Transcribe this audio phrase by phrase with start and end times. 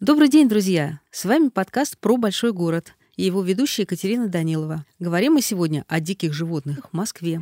[0.00, 1.00] Добрый день, друзья!
[1.10, 4.86] С вами подкаст про большой город и его ведущая Екатерина Данилова.
[5.00, 7.40] Говорим мы сегодня о диких животных в Москве.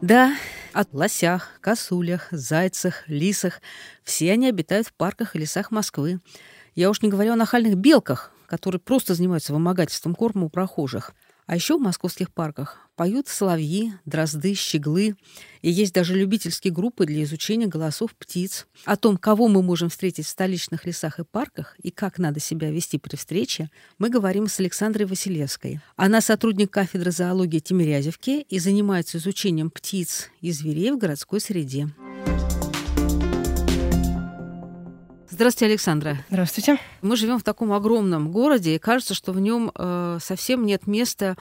[0.00, 0.34] Да,
[0.72, 3.60] от лосях, косулях, зайцах, лисах.
[4.02, 6.18] Все они обитают в парках и лесах Москвы.
[6.74, 11.12] Я уж не говорю о нахальных белках, которые просто занимаются вымогательством корма у прохожих.
[11.46, 15.14] А еще в московских парках поют соловьи, дрозды, щеглы.
[15.62, 18.66] И есть даже любительские группы для изучения голосов птиц.
[18.84, 22.70] О том, кого мы можем встретить в столичных лесах и парках и как надо себя
[22.70, 25.80] вести при встрече, мы говорим с Александрой Василевской.
[25.94, 31.88] Она сотрудник кафедры зоологии Тимирязевки и занимается изучением птиц и зверей в городской среде.
[35.36, 36.16] Здравствуйте, Александра.
[36.30, 36.78] Здравствуйте.
[37.02, 41.36] Мы живем в таком огромном городе, и кажется, что в нем э, совсем нет места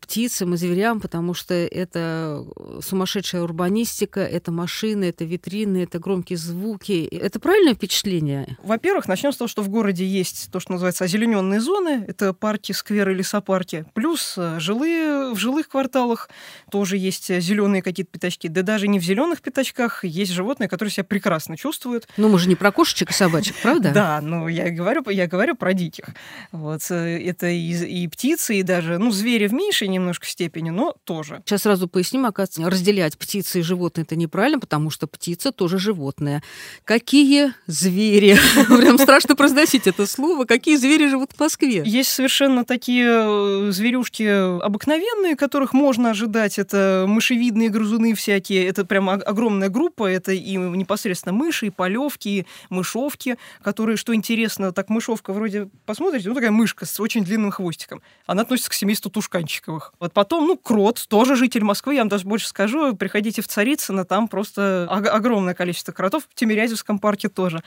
[0.00, 2.44] птицам и зверям, потому что это
[2.82, 7.06] сумасшедшая урбанистика, это машины, это витрины, это громкие звуки.
[7.10, 8.56] Это правильное впечатление?
[8.62, 12.04] Во-первых, начнем с того, что в городе есть то, что называется озелененные зоны.
[12.08, 13.84] Это парки, скверы, лесопарки.
[13.94, 16.30] Плюс э, жилые, в жилых кварталах
[16.70, 18.48] тоже есть зеленые какие-то пятачки.
[18.48, 22.08] Да даже не в зеленых пятачках есть животные, которые себя прекрасно чувствуют.
[22.16, 23.92] Ну, мы же не про кошечек и собачек, правда?
[23.92, 26.06] Да, ну я говорю, я говорю про диких.
[26.52, 30.94] Вот э, это и, и птицы, и даже, ну, звери в меньшей немножко степени, но
[31.04, 31.42] тоже.
[31.44, 36.42] Сейчас сразу поясним, оказывается, разделять птицы и животные это неправильно, потому что птица тоже животное.
[36.84, 38.38] Какие звери?
[38.68, 40.44] Прям страшно произносить это слово.
[40.44, 41.82] Какие звери живут в Москве?
[41.84, 46.58] Есть совершенно такие э, зверюшки обыкновенные, которых можно ожидать.
[46.58, 48.66] Это мышевидные грызуны всякие.
[48.66, 50.06] Это прям огромная группа.
[50.08, 56.28] Это и непосредственно мыши, и полевки, и мышовки, которые, что интересно, так мышовка вроде посмотрите,
[56.28, 58.02] ну такая мышка с очень длинным хвостиком.
[58.26, 59.94] Она относится к семейству тушканчиков Банщиковых.
[59.98, 64.04] Вот потом, ну, Крот, тоже житель Москвы, я вам даже больше скажу, приходите в Царицыно,
[64.04, 67.62] там просто огромное количество кротов, в Тимирязевском парке тоже.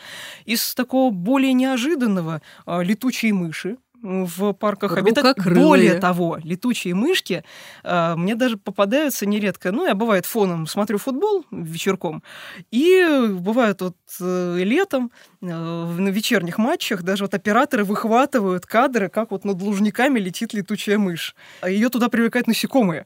[0.46, 5.38] Из такого более неожиданного а, летучие мыши, в парках обитают.
[5.46, 7.44] Более того, летучие мышки
[7.84, 9.72] э, мне даже попадаются нередко.
[9.72, 12.24] Ну, я бывает фоном смотрю футбол вечерком,
[12.72, 19.32] и бывает вот э, летом э, на вечерних матчах даже вот операторы выхватывают кадры, как
[19.32, 21.36] вот над лужниками летит летучая мышь.
[21.66, 23.06] Ее туда привлекают насекомые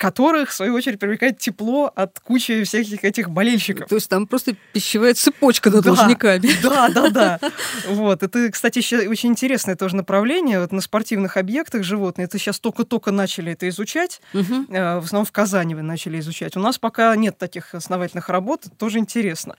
[0.00, 3.86] которых, в свою очередь, привлекает тепло от кучи всяких этих болельщиков.
[3.86, 6.50] То есть там просто пищевая цепочка над да, должниками.
[6.62, 7.38] Да, да, да.
[7.86, 8.22] Вот.
[8.22, 10.58] Это, кстати, еще очень интересное тоже направление.
[10.58, 12.24] Вот на спортивных объектах животные.
[12.24, 14.22] Это сейчас только-только начали это изучать.
[14.32, 14.66] Угу.
[14.68, 16.56] В основном в Казани вы начали изучать.
[16.56, 18.64] У нас пока нет таких основательных работ.
[18.78, 19.56] Тоже интересно.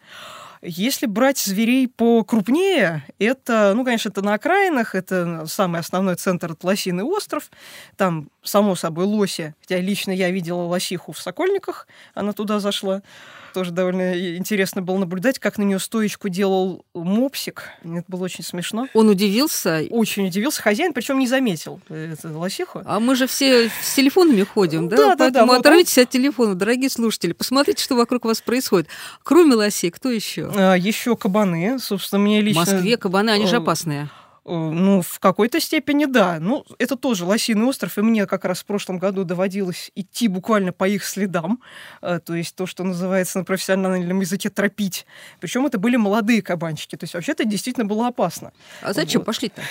[0.63, 6.67] Если брать зверей покрупнее, это, ну, конечно, это на окраинах, это самый основной центр, это
[6.67, 7.49] Лосиный остров.
[7.97, 9.53] Там, само собой, лоси.
[9.61, 13.01] Хотя лично я видела лосиху в Сокольниках, она туда зашла.
[13.53, 17.69] Тоже довольно интересно было наблюдать, как на нее стоечку делал мопсик.
[17.83, 18.87] Это было очень смешно.
[18.93, 19.83] Он удивился?
[19.89, 20.61] Очень удивился.
[20.61, 22.81] Хозяин, причем не заметил эту лосиху.
[22.85, 24.95] А мы же все с телефонами ходим, да?
[24.95, 25.59] Да, Поэтому да, да.
[25.59, 27.33] оторвитесь от телефона, дорогие слушатели.
[27.33, 28.87] Посмотрите, что вокруг вас происходит.
[29.23, 30.49] Кроме лосей, кто еще?
[30.55, 31.77] А, еще кабаны.
[31.79, 32.63] Собственно, мне лично...
[32.63, 34.09] В Москве кабаны, они же опасные.
[34.43, 36.37] Э, ну, в какой-то степени да.
[36.39, 40.73] Ну, это тоже Лосиный остров, и мне как раз в прошлом году доводилось идти буквально
[40.73, 41.61] по их следам,
[42.01, 45.05] э, то есть то, что называется на профессиональном языке тропить.
[45.39, 48.51] Причем это были молодые кабанчики, то есть вообще это действительно было опасно.
[48.81, 49.25] А зачем вот.
[49.25, 49.61] пошли-то?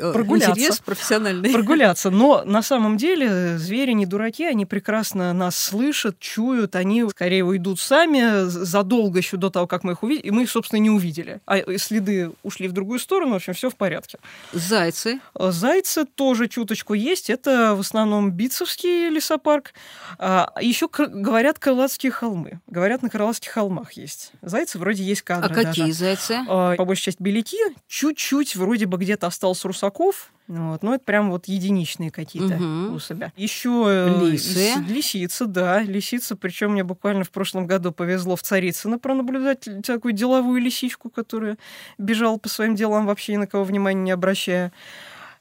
[0.12, 0.52] Прогуляться.
[0.52, 1.52] Интерес профессиональный.
[1.52, 2.10] Прогуляться.
[2.10, 7.80] Но на самом деле звери не дураки, они прекрасно нас слышат, чуют, они скорее уйдут
[7.80, 11.40] сами задолго еще до того, как мы их увидели, и мы их, собственно, не увидели.
[11.46, 14.18] А следы ушли в другую сторону, в общем, все в порядке.
[14.52, 15.20] Зайцы?
[15.38, 17.30] Э, зайцы тоже чуточку есть.
[17.30, 19.72] Это в основном Битцевский лесопарк.
[20.18, 22.60] А еще говорят Крылатские холмы.
[22.66, 24.32] Говорят, на Крылатских холмах есть.
[24.42, 25.94] Зайцы вроде есть кадры А какие даже.
[25.98, 26.38] зайцы?
[26.48, 27.58] А, по большей части беляки.
[27.88, 30.30] Чуть-чуть вроде бы где-то остался русаков.
[30.48, 32.98] Вот, но это прям вот единичные какие-то угу.
[32.98, 33.32] себя.
[33.36, 34.74] Еще э, лисы.
[34.88, 36.36] лисица, да, лисица.
[36.36, 41.56] Причем мне буквально в прошлом году повезло в Царицыно пронаблюдать такую деловую лисичку, которая
[41.96, 44.72] бежала по своим делам вообще ни на кого внимания не обращая.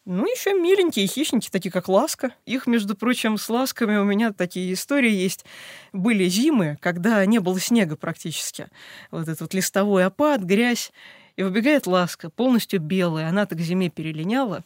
[0.06, 2.32] Ну, еще миленькие хищники, такие как ласка.
[2.46, 5.46] Их, между прочим, с ласками у меня такие истории есть.
[5.94, 8.68] Были зимы, когда не было снега практически.
[9.12, 10.92] Вот этот вот листовой опад, грязь.
[11.36, 13.30] И выбегает ласка, полностью белая.
[13.30, 14.64] Она так к зиме перелиняла.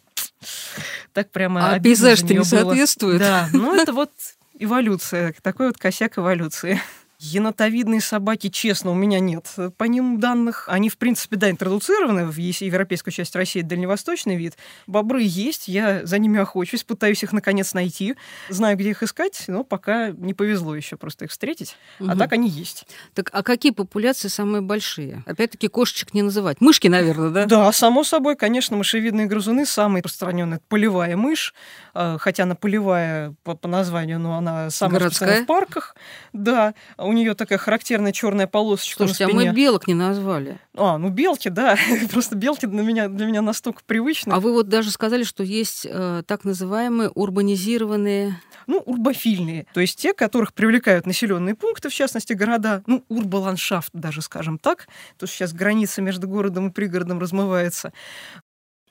[1.13, 2.43] Так прямо А пейзаж-то не было.
[2.43, 3.19] соответствует.
[3.19, 4.11] Да, ну это вот
[4.59, 6.81] эволюция, такой вот косяк эволюции.
[7.19, 10.65] Енотовидные собаки, честно, у меня нет по ним данных.
[10.69, 14.57] Они, в принципе, да, интродуцированы в европейскую часть России, дальневосточный вид.
[14.87, 18.15] Бобры есть, я за ними охочусь, пытаюсь их, наконец, найти.
[18.49, 21.77] Знаю, где их искать, но пока не повезло еще просто их встретить.
[21.99, 22.09] Угу.
[22.11, 22.87] А так они есть.
[23.13, 25.23] Так, а какие популяции самые большие?
[25.25, 26.59] Опять-таки, кошечек не называть.
[26.61, 27.45] Мышки, наверное, да?
[27.45, 30.59] Да, само собой, конечно, мышевидные грызуны самые распространенные.
[30.67, 31.53] Полевая мышь,
[31.93, 35.43] а, хотя она полевая по, по названию, но она самая Городская?
[35.43, 35.95] в парках.
[36.33, 36.73] Да,
[37.05, 39.49] у нее такая характерная черная полосочка Слушайте, на спине.
[39.49, 40.59] а мы белок не назвали.
[40.75, 41.77] А, ну белки, да.
[42.11, 44.33] Просто белки для меня, для меня настолько привычны.
[44.33, 48.41] А вы вот даже сказали, что есть э, так называемые урбанизированные...
[48.67, 49.67] Ну, урбофильные.
[49.73, 52.81] То есть те, которых привлекают населенные пункты, в частности, города.
[52.87, 54.87] Ну, урбаландшафт даже, скажем так.
[55.17, 57.93] То есть сейчас граница между городом и пригородом размывается.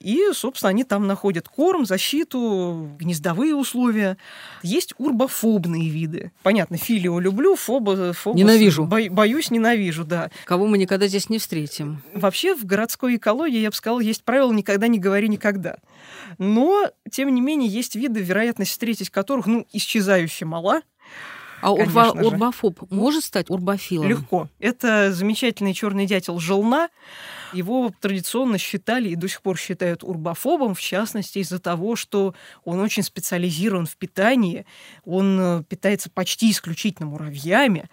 [0.00, 4.18] И, собственно, они там находят корм, защиту, гнездовые условия.
[4.62, 6.32] Есть урбофобные виды.
[6.42, 8.38] Понятно, филио люблю, фобо, фобос...
[8.38, 8.84] Ненавижу.
[8.84, 10.30] Бо, боюсь, ненавижу, да.
[10.44, 12.02] Кого мы никогда здесь не встретим.
[12.12, 15.76] Вообще в городской экологии, я бы сказала, есть правило «никогда не говори никогда».
[16.38, 20.82] Но, тем не менее, есть виды, вероятность встретить которых, ну, исчезающе мала.
[21.62, 24.06] А урба, урбофоб может стать урбофилом?
[24.06, 24.48] Легко.
[24.58, 26.90] Это замечательный черный дятел желна.
[27.54, 32.34] Его традиционно считали и до сих пор считают урбофобом, в частности, из-за того, что
[32.64, 34.66] он очень специализирован в питании,
[35.04, 37.88] он э, питается почти исключительно муравьями,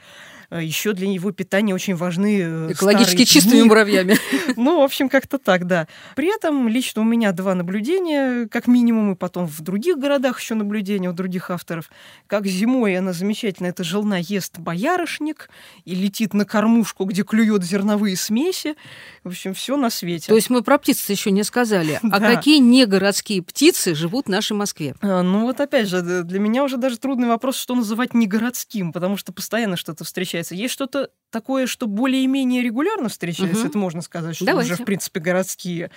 [0.60, 4.18] еще для него питания очень важны э, Экологически чистыми муравьями.
[4.58, 5.88] Ну, в общем, как-то так, да.
[6.16, 10.56] При этом лично у меня два наблюдения, как минимум, и потом в других городах еще
[10.56, 11.90] наблюдения у других авторов.
[12.28, 15.50] Как зимой она замечательно, эта желна ест боярышник
[15.86, 18.76] и летит на кормушку, где клюет зерновые смеси.
[19.24, 20.28] В общем, все на свете.
[20.28, 22.00] То есть мы про птиц еще не сказали.
[22.04, 24.96] А какие негородские птицы живут в нашей Москве?
[25.02, 29.16] А, ну вот опять же, для меня уже даже трудный вопрос, что называть негородским, потому
[29.18, 30.56] что постоянно что-то встречается встречается.
[30.56, 33.70] Есть что-то такое, что более-менее регулярно встречается, угу.
[33.70, 34.74] это можно сказать, что Давайте.
[34.74, 35.90] уже, в принципе, городские.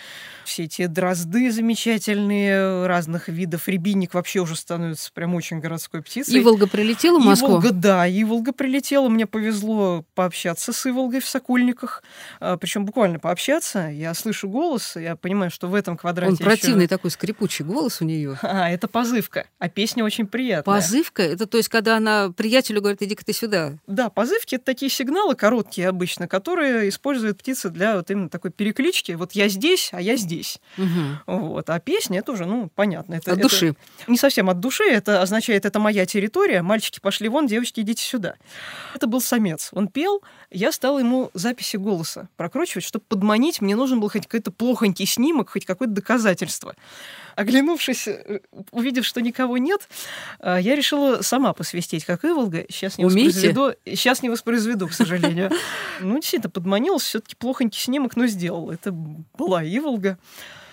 [0.44, 3.69] Все эти дрозды замечательные, разных видов.
[3.69, 6.38] Рябинник вообще уже становится прям очень городской птицей.
[6.38, 7.49] Иволга прилетела в Москву?
[7.49, 9.08] Иволга, да, Иволга прилетела.
[9.08, 12.02] Мне повезло пообщаться с Иволгой в Сокольниках.
[12.41, 13.88] А, Причем буквально пообщаться.
[13.88, 18.05] Я слышу голос, я понимаю, что в этом квадрате Он противный такой скрипучий голос у
[18.05, 18.38] нее.
[18.43, 19.46] А, это позывка.
[19.58, 20.76] А песня очень приятная.
[20.76, 21.23] Позывка?
[21.23, 23.79] Это то есть, когда она приятелю говорит, иди-ка ты сюда.
[23.87, 28.50] Да, позывки— это такие сигналы, сигналы короткие обычно, которые используют птицы для вот именно такой
[28.50, 29.12] переклички.
[29.12, 30.58] Вот я здесь, а я здесь.
[30.76, 31.38] Угу.
[31.38, 31.70] Вот.
[31.70, 33.14] А песня это уже, ну, понятно.
[33.14, 33.75] Это, от это души.
[34.08, 34.84] Не совсем от души.
[34.84, 36.62] Это означает, это моя территория.
[36.62, 38.34] Мальчики пошли вон, девочки, идите сюда.
[38.94, 39.70] Это был самец.
[39.72, 43.60] Он пел, я стала ему записи голоса прокручивать, чтобы подманить.
[43.60, 46.75] Мне нужен был хоть какой-то плохонький снимок, хоть какое-то доказательство.
[47.36, 48.40] Оглянувшись, э,
[48.70, 49.88] увидев, что никого нет,
[50.38, 52.64] э, я решила сама посвистеть, как Иволга.
[52.69, 53.48] Сейчас не Умеете?
[53.48, 53.75] воспроизведу.
[53.86, 55.50] Сейчас не воспроизведу, к сожалению.
[56.00, 58.72] Ну, действительно, подманился, все-таки плохонький снимок, но сделал.
[58.72, 60.18] Это была Иволга.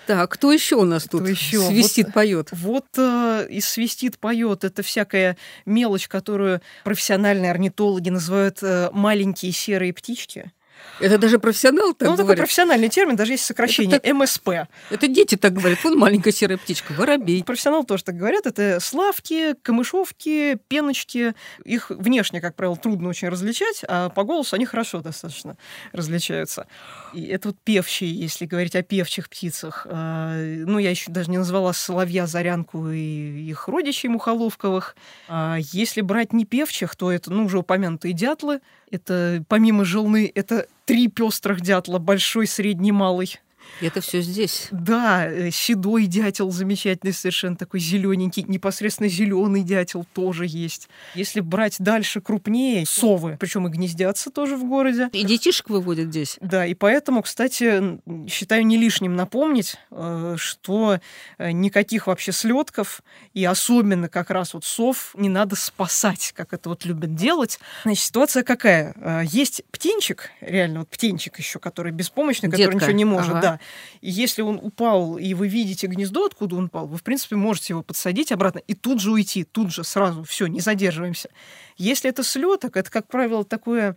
[0.07, 1.61] Так, кто еще у нас тут еще?
[1.61, 2.49] свистит, вот, поет?
[2.51, 4.63] Вот э, и свистит, поет.
[4.63, 10.51] Это всякая мелочь, которую профессиональные орнитологи называют э, маленькие серые птички.
[10.99, 12.17] Это даже профессионал так Ну, говорит.
[12.17, 14.49] такой профессиональный термин, даже есть сокращение это так, МСП.
[14.89, 15.83] Это дети так говорят.
[15.83, 17.43] Вон маленькая серая птичка, воробей.
[17.43, 18.45] Профессионалы тоже так говорят.
[18.45, 21.33] Это славки, камышовки, пеночки.
[21.63, 25.57] Их внешне, как правило, трудно очень различать, а по голосу они хорошо достаточно
[25.91, 26.67] различаются.
[27.13, 29.87] И это вот певчие, если говорить о певчих птицах.
[29.89, 34.95] А, ну, я еще даже не назвала соловья, зарянку и их родичей мухоловковых.
[35.27, 38.59] А если брать не певчих, то это, ну, уже упомянутые дятлы.
[38.91, 43.39] Это, помимо желны, это три пестрых дятла, большой, средний, малый.
[43.79, 44.67] И это все здесь.
[44.71, 50.89] Да, э, седой дятел замечательный, совершенно такой зелененький, непосредственно зеленый дятел тоже есть.
[51.15, 55.09] Если брать дальше крупнее, совы, причем и гнездятся тоже в городе.
[55.13, 56.37] И детишек выводят здесь.
[56.41, 57.99] Да, и поэтому, кстати,
[58.29, 60.99] считаю не лишним напомнить, э, что
[61.37, 63.01] э, никаких вообще слетков,
[63.33, 67.59] и особенно как раз вот сов не надо спасать, как это вот любят делать.
[67.83, 68.93] Значит, ситуация какая?
[69.23, 72.65] Есть птенчик, реально вот птенчик еще, который беспомощный, Детка.
[72.65, 73.41] который ничего не может, ага.
[73.41, 73.59] да.
[74.01, 77.73] И если он упал, и вы видите гнездо, откуда он упал, вы, в принципе, можете
[77.73, 81.29] его подсадить обратно и тут же уйти, тут же, сразу, все, не задерживаемся.
[81.77, 83.95] Если это слеток, это, как правило, такое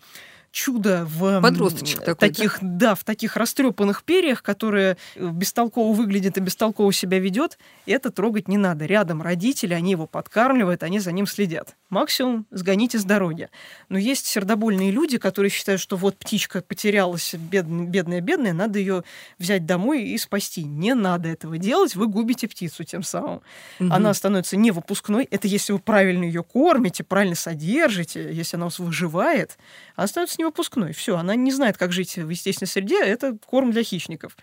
[0.54, 2.94] чудо в Подросточек таких, да?
[2.94, 8.56] в таких растрепанных перьях, которые э, бестолково выглядит и бестолково себя ведет, это трогать не
[8.56, 8.87] надо.
[8.87, 11.75] Рядом родители, они его подкармливают, они за ним следят.
[11.90, 13.50] Максимум сгоните с дороги.
[13.88, 19.02] Но есть сердобольные люди, которые считают, что вот птичка потерялась, бедная, бедная, надо ее
[19.40, 20.62] взять домой и спасти.
[20.62, 23.42] Не надо этого делать, вы губите птицу тем самым.
[23.80, 23.92] Угу.
[23.92, 25.26] Она становится невыпускной.
[25.32, 29.58] Это если вы правильно ее кормите, правильно содержите, если она у вас выживает,
[29.96, 30.92] она становится невыпускной.
[30.92, 34.36] Все, она не знает, как жить в естественной среде, это корм для хищников.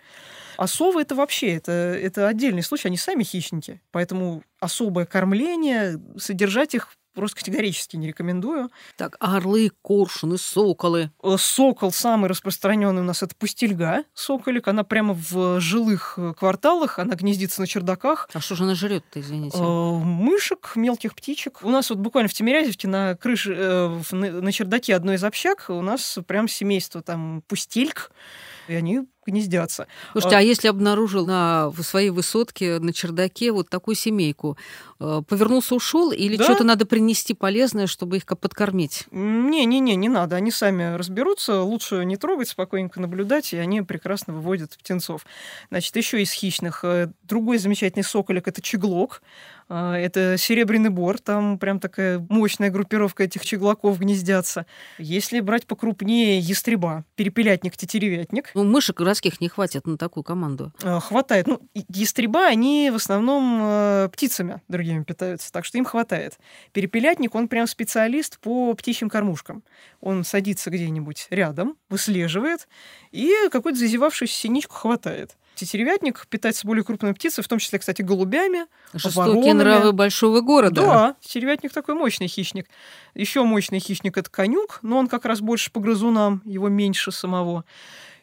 [0.56, 3.80] А совы это вообще, это, это отдельный случай, они сами хищники.
[3.90, 8.70] Поэтому особое кормление, содержать их просто категорически не рекомендую.
[8.96, 11.10] Так, орлы, коршуны, соколы.
[11.22, 14.68] Э, сокол самый распространенный у нас это пустельга, соколик.
[14.68, 18.28] Она прямо в жилых э, кварталах, она гнездится на чердаках.
[18.32, 19.58] А что же она жрет-то, извините?
[19.58, 21.60] Э, мышек, мелких птичек.
[21.62, 26.18] У нас вот буквально в Тимирязевке на крыше, на чердаке одной из общак у нас
[26.26, 28.10] прям семейство там пустельк
[28.68, 29.86] и они гнездятся.
[30.12, 34.56] Слушайте, а, а если обнаружил на своей высотке, на чердаке вот такую семейку,
[34.98, 36.44] э, повернулся, ушел, или да?
[36.44, 39.06] что-то надо принести полезное, чтобы их подкормить?
[39.10, 40.36] Не-не-не, не надо.
[40.36, 41.62] Они сами разберутся.
[41.62, 45.24] Лучше не трогать, спокойненько наблюдать, и они прекрасно выводят птенцов.
[45.70, 46.80] Значит, еще из хищных.
[46.84, 49.22] Э, другой замечательный соколик— это чеглок.
[49.74, 54.66] А, это Серебряный Бор, там прям такая мощная группировка этих чеглаков гнездятся.
[54.98, 58.50] Если брать покрупнее ястреба, перепелятник, тетеревятник.
[58.52, 60.74] Ну, мышек городских не хватит на такую команду.
[60.82, 61.46] А, хватает.
[61.46, 66.38] Ну, ястреба, они в основном э, птицами другими питаются, так что им хватает.
[66.72, 69.62] Перепелятник, он прям специалист по птичьим кормушкам.
[70.02, 72.68] Он садится где-нибудь рядом, выслеживает,
[73.10, 75.38] и какую-то зазевавшуюся синичку хватает.
[75.62, 79.52] Тетеревятник питается более крупной птицей, в том числе, кстати, голубями, Жестокие воронами.
[79.52, 80.80] нравы большого города.
[80.80, 82.66] Да, тетеревятник такой мощный хищник.
[83.14, 87.64] Еще мощный хищник— это конюк, но он как раз больше по грызунам, его меньше самого.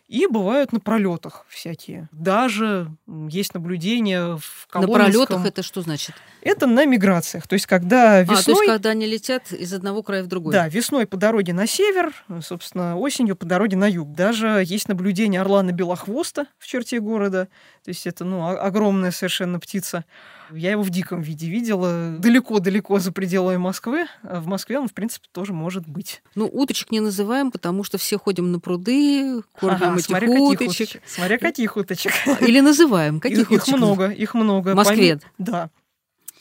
[0.09, 2.09] И бывают на пролетах всякие.
[2.11, 2.91] Даже
[3.29, 5.03] есть наблюдения в Коломенском.
[5.03, 6.15] На пролетах это что значит?
[6.41, 7.47] Это на миграциях.
[7.47, 8.39] То есть, когда весной...
[8.39, 10.51] А, то есть, когда они летят из одного края в другой.
[10.51, 12.11] Да, весной по дороге на север,
[12.41, 14.13] собственно, осенью по дороге на юг.
[14.13, 17.47] Даже есть наблюдение орлана белохвоста в черте города.
[17.83, 20.05] То есть, это, ну, огромная совершенно птица.
[20.51, 24.05] Я его в диком виде видела далеко-далеко за пределами Москвы.
[24.23, 26.21] А в Москве он, в принципе, тоже может быть.
[26.35, 30.59] Ну, уточек не называем, потому что все ходим на пруды, кормим ага, этих смотря уточек.
[30.59, 31.01] Каких уточек.
[31.05, 32.13] Смотря каких уточек.
[32.41, 33.19] Или называем.
[33.19, 33.67] Каких их, уточек?
[33.67, 34.69] Их много, их много.
[34.69, 35.17] В Москве?
[35.17, 35.21] Пойми...
[35.37, 35.69] Да.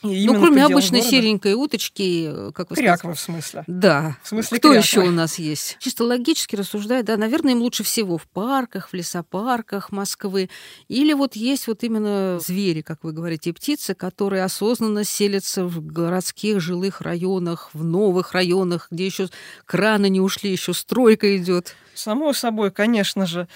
[0.01, 1.09] Ну, кроме обычной города.
[1.09, 3.63] серенькой уточки, как вы Кряква, в смысле.
[3.67, 4.17] Да.
[4.23, 5.77] В смысле Кто еще у нас есть?
[5.79, 10.49] Чисто логически рассуждая, да, наверное, им лучше всего в парках, в лесопарках Москвы.
[10.87, 16.61] Или вот есть вот именно звери, как вы говорите, птицы, которые осознанно селятся в городских
[16.61, 19.27] жилых районах, в новых районах, где еще
[19.65, 21.75] краны не ушли, еще стройка идет.
[21.93, 23.49] Само собой, конечно же.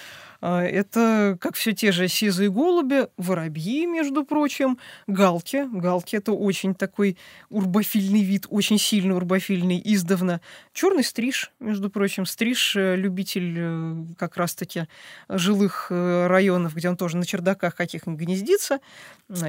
[0.46, 5.66] А, это, как все те же сизые голуби, воробьи, между прочим, галки.
[5.72, 7.16] Галки— это очень такой
[7.48, 10.42] урбофильный вид, очень сильно урбофильный издавна.
[10.74, 12.26] Черный стриж, между прочим.
[12.26, 14.86] Стриж— любитель э, как раз-таки
[15.30, 18.80] жилых э, районов, где он тоже на чердаках каких-нибудь гнездится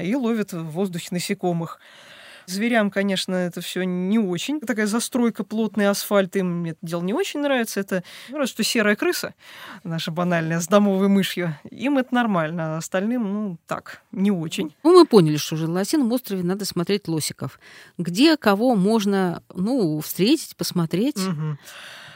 [0.02, 1.78] и ловит в воздухе насекомых.
[2.46, 4.60] Зверям, конечно, это все не очень.
[4.60, 7.80] Такая застройка, плотный асфальт, им это дело не очень нравится.
[7.80, 9.34] Это ну, раз что серая крыса,
[9.84, 11.56] наша банальная, с домовой мышью.
[11.70, 14.74] Им это нормально, а остальным, ну, так, не очень.
[14.82, 17.58] Ну, мы поняли, что же на Лосином острове надо смотреть лосиков.
[17.98, 21.18] Где кого можно, ну, встретить, посмотреть.
[21.18, 21.58] Угу.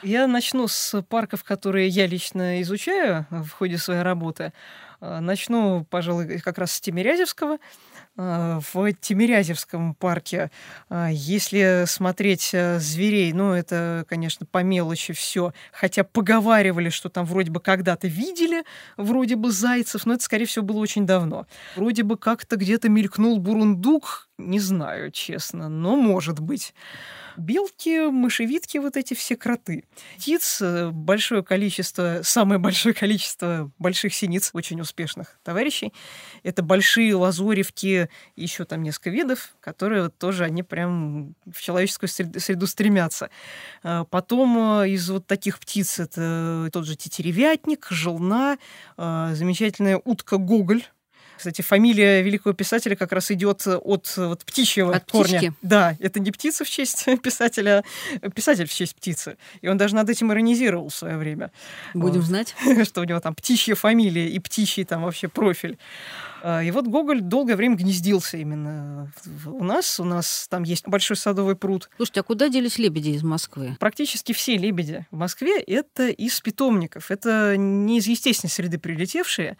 [0.02, 4.52] Я начну с парков, которые я лично изучаю в ходе своей работы.
[5.00, 7.58] А, начну, пожалуй, как раз с Тимирязевского.
[8.22, 10.50] А, в Тимирязевском парке,
[10.90, 15.54] а, если смотреть э, зверей, ну, это, конечно, по мелочи все.
[15.72, 18.64] Хотя поговаривали, что там вроде бы когда-то видели,
[18.98, 21.46] вроде бы зайцев, но это, скорее всего, было очень давно.
[21.76, 26.74] Вроде бы как-то где-то мелькнул бурундук, не знаю, честно, но может быть
[27.36, 29.84] белки, мышевидки, вот эти все кроты.
[30.16, 35.92] Птиц э, большое количество, самое большое количество больших синиц, очень успешных товарищей.
[36.42, 43.30] Это большие лазоревки, еще там несколько видов, которые тоже они прям в человеческую среду стремятся.
[43.82, 48.58] А потом э, из вот таких птиц это тот же тетеревятник, желна,
[48.96, 50.84] э, замечательная утка гоголь,
[51.40, 55.38] Кстати, фамилия великого писателя как раз идет от вот, птичьего от корня.
[55.38, 55.54] Птички.
[55.62, 57.82] Да, это не птица в честь писателя,
[58.34, 59.38] писатель в честь птицы.
[59.62, 61.50] И он даже над этим иронизировал в свое время.
[61.94, 62.26] Будем вот.
[62.26, 62.54] знать.
[62.84, 65.78] Что у него там птичья фамилия и птичий там вообще профиль.
[66.42, 69.10] А, и вот Гоголь долгое время гнездился именно
[69.46, 69.98] у нас.
[69.98, 71.88] У нас там есть большой садовый пруд.
[71.96, 73.78] Слушайте, а куда делись лебеди из Москвы?
[73.80, 77.10] Практически все лебеди в Москве— это из питомников.
[77.10, 79.56] Это не из естественной среды прилетевшие.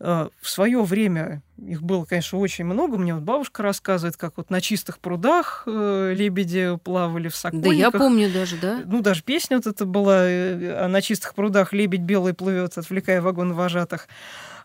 [0.00, 2.98] А, в свое время их было, конечно, очень много.
[2.98, 7.72] Мне вот бабушка рассказывает, как вот на чистых прудах э, лебеди плавали в сокольниках.
[7.72, 8.80] Да я помню даже, да.
[8.84, 13.20] Ну, даже песня вот эта была э, «А на чистых прудах лебедь белый плывет, отвлекая
[13.20, 14.08] вагон вожатых».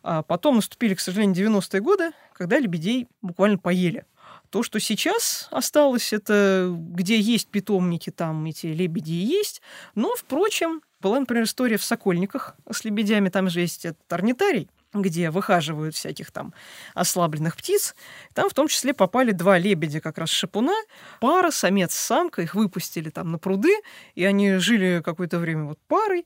[0.04, 4.06] А потом наступили, к сожалению, 90-е годы, когда лебедей буквально поели.
[4.50, 9.62] То, что сейчас осталось, это где есть питомники, там эти лебеди есть.
[9.96, 13.30] Но, впрочем, была, например, история в Сокольниках с лебедями.
[13.30, 16.53] Там же есть этот орнитарий, где выхаживают всяких там
[16.93, 17.95] ослабленных птиц.
[18.33, 20.75] Там в том числе попали два лебедя как раз шипуна,
[21.19, 23.75] пара, самец, самка, их выпустили там на пруды,
[24.15, 26.25] и они жили какое-то время вот парой.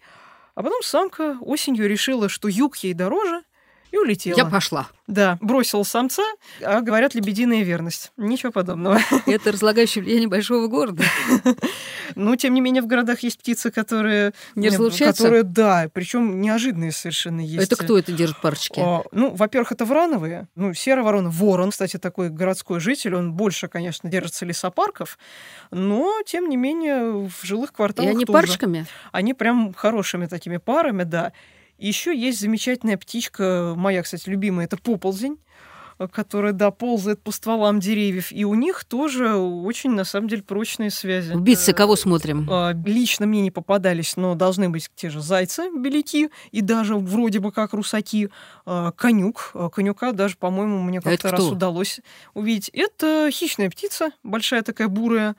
[0.56, 3.44] А потом самка осенью решила, что юг ей дороже,
[3.92, 4.38] и улетела.
[4.38, 4.88] Я пошла.
[5.08, 6.24] Да, бросил самца,
[6.62, 8.12] а говорят, лебединая верность.
[8.18, 9.00] Ничего подобного.
[9.26, 11.04] Это разлагающее влияние большого города.
[12.16, 14.34] Ну, тем не менее, в городах есть птицы, которые...
[14.56, 15.24] Не разлучаются?
[15.24, 17.72] Которые, да, причем неожиданные совершенно есть.
[17.72, 18.80] Это кто это держит парочки?
[18.80, 20.48] А, ну, во-первых, это врановые.
[20.56, 25.20] Ну, серая ворона, ворон, кстати, такой городской житель, он больше, конечно, держится лесопарков,
[25.70, 28.86] но, тем не менее, в жилых кварталах И они парочками?
[29.12, 31.34] Они прям хорошими такими парами, да.
[31.78, 35.38] Еще есть замечательная птичка, моя, кстати, любимая, это поползень
[36.12, 38.32] которая, да, ползает по стволам деревьев.
[38.32, 41.34] И у них тоже очень, на самом деле, прочные связи.
[41.34, 42.48] Убийцы кого смотрим?
[42.50, 47.40] А, лично мне не попадались, но должны быть те же зайцы, беляки, и даже вроде
[47.40, 48.30] бы как русаки.
[48.66, 49.52] А, конюк.
[49.56, 52.00] А, конюка даже, по-моему, мне как-то раз удалось
[52.36, 52.70] увидеть.
[52.74, 55.36] Это хищная птица, большая такая бурая.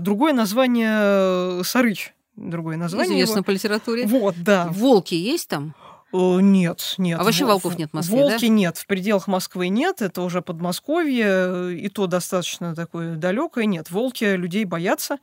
[0.00, 3.16] Другое название э, сарыч другое название.
[3.16, 3.44] Известно его.
[3.44, 4.06] по литературе.
[4.06, 4.68] Вот, да.
[4.70, 5.74] Волки есть там?
[6.12, 7.20] Э, нет, нет.
[7.20, 8.52] А вообще волков нет в Москве, Волки да?
[8.52, 13.66] нет, в пределах Москвы нет, это уже Подмосковье, э, и то достаточно такое далекое.
[13.66, 15.18] Нет, волки людей боятся,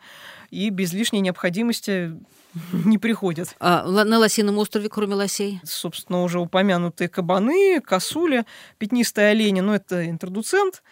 [0.52, 2.14] и без лишней необходимости
[2.74, 3.56] не приходят.
[3.60, 5.60] А на Лосином острове, кроме лосей?
[5.64, 8.46] Собственно, уже упомянутые кабаны, косули,
[8.78, 10.84] пятнистые олени, но ну, это интродуцент.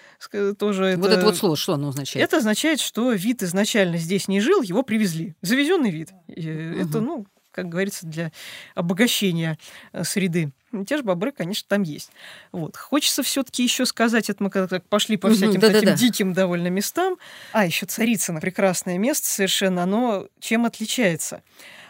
[0.58, 2.26] Тоже вот это, это вот слово, что оно означает?
[2.26, 5.36] Это означает, что вид изначально здесь не жил, его привезли.
[5.42, 6.12] Завезенный вид.
[6.28, 6.40] Угу.
[6.40, 8.32] Это, ну, как говорится, для
[8.76, 9.58] обогащения
[9.94, 10.52] э, среды.
[10.88, 12.10] Те же бобры, конечно, там есть.
[12.52, 12.76] Вот.
[12.76, 15.98] Хочется все-таки еще сказать, это мы как пошли по всяким да, таким да, да.
[15.98, 17.18] диким довольно местам.
[17.52, 21.44] А, еще Царицыно, прекрасное место совершенно, оно чем отличается?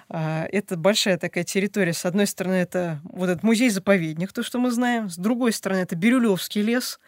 [0.10, 1.94] А, это большая такая территория.
[1.94, 5.10] С одной стороны, это вот этот музей-заповедник, то, что мы знаем.
[5.10, 7.00] С другой стороны, это Бирюлевский лес.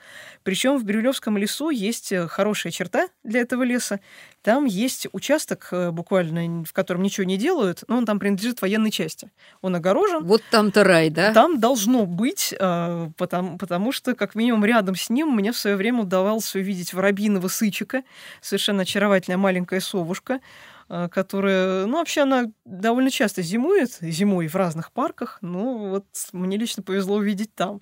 [0.44, 4.00] Причем в Бирюлевском лесу есть э, хорошая черта для этого леса.
[4.42, 8.92] Там есть участок э, буквально, в котором ничего не делают, но он там принадлежит военной
[8.92, 9.32] части.
[9.62, 10.24] Он огорожен.
[10.24, 11.34] Вот там-то рай, да?
[11.34, 15.76] Там должно быть, э, потому, потому что, как минимум, рядом с ним мне в свое
[15.76, 18.04] время удавалось увидеть воробьиного сычика,
[18.42, 20.40] совершенно очаровательная маленькая совушка.
[20.88, 26.58] А, которая, ну, вообще она довольно часто зимует, зимой в разных парках, ну, вот мне
[26.58, 27.82] лично повезло увидеть там.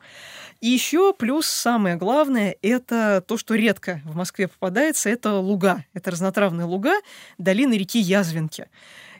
[0.62, 6.12] И еще плюс самое главное, это то, что редко в Москве попадается, это луга, это
[6.12, 6.94] разнотравные луга
[7.38, 8.70] долины реки Язвинки.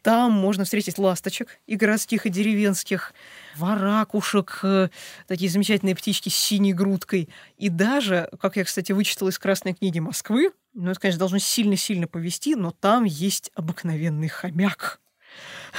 [0.02, 3.14] Там можно встретить ласточек и городских, и деревенских,
[3.56, 4.90] варакушек, э,
[5.28, 7.30] такие замечательные птички с синей грудкой.
[7.58, 12.08] И даже, как я, кстати, вычитала из Красной книги Москвы, ну, это, конечно, должно сильно-сильно
[12.08, 15.00] повести, но там есть обыкновенный хомяк.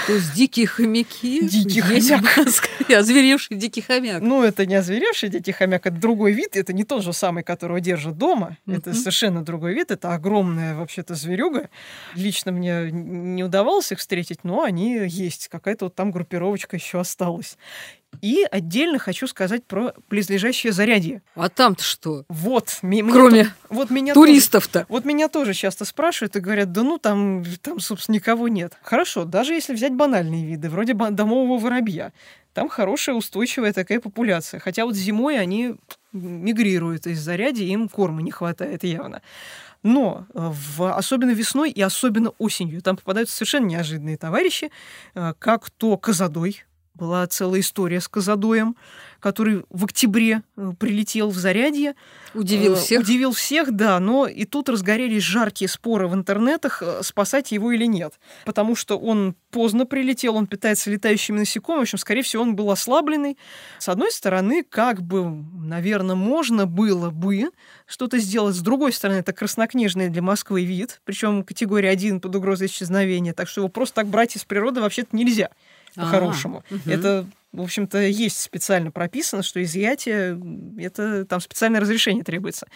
[0.06, 2.24] То есть дикие хомяки дикий хомяк.
[2.90, 4.22] озверевший дикий хомяк.
[4.22, 7.80] Ну, это не озверевший дикий хомяк, это другой вид, это не тот же самый, которого
[7.80, 11.70] держат дома, это совершенно другой вид, это огромная вообще-то зверюга.
[12.14, 17.56] Лично мне не удавалось их встретить, но они есть, какая-то вот там группировочка еще осталась.
[18.22, 21.22] И отдельно хочу сказать про близлежащее зарядье.
[21.34, 22.24] А там-то что?
[22.28, 22.78] Вот.
[22.80, 24.86] Кроме то, вот меня туристов-то.
[24.88, 28.74] вот меня тоже часто спрашивают и говорят, да ну там, там, собственно, никого нет.
[28.82, 32.12] Хорошо, даже если взять банальные виды, вроде домового воробья,
[32.52, 34.60] там хорошая устойчивая такая популяция.
[34.60, 35.74] Хотя вот зимой они
[36.12, 39.20] мигрируют из зарядья, им корма не хватает явно.
[39.82, 44.70] Но э, в, особенно весной и особенно осенью там попадаются совершенно неожиданные товарищи,
[45.14, 48.76] э, как то козадой, была целая история с Казадоем,
[49.20, 51.94] который в октябре э, прилетел в Зарядье.
[52.34, 53.00] Удивил Э, всех.
[53.00, 57.86] Удивил всех, да, но и тут разгорелись жаркие споры в интернетах, э, спасать его или
[57.86, 58.20] нет.
[58.44, 62.70] Потому что он поздно прилетел, он питается летающими насекомыми, в общем, скорее всего, он был
[62.70, 63.38] ослабленный.
[63.78, 67.50] С одной стороны, как бы, наверное, можно было бы
[67.86, 68.54] что-то сделать.
[68.54, 73.48] С другой стороны, это краснокнижный для Москвы вид, причем категория 1 под угрозой исчезновения, так
[73.48, 75.50] что его просто так брать из природы вообще-то нельзя
[75.94, 76.64] по-хорошему.
[76.70, 76.90] мгм.
[76.90, 80.40] Это, в общем-то, есть специально прописано, что изъятие,
[80.78, 82.66] это там специальное разрешение требуется.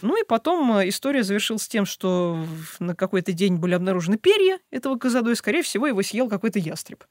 [0.00, 2.44] Ну и потом э, история завершилась тем, что
[2.78, 7.04] на какой-то день были обнаружены перья этого козадоя, скорее всего, его съел какой-то ястреб.